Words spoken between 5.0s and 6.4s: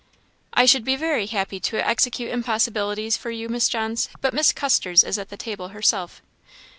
is at the table herself."